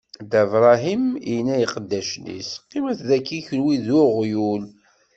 Dda 0.23 0.43
Bṛahim 0.51 1.05
inna 1.33 1.55
i 1.59 1.61
iqeddacen-is: 1.65 2.49
Qqimet 2.61 2.99
dagi 3.07 3.39
kenwi 3.47 3.75
d 3.85 3.87
uɣyul. 4.01 4.63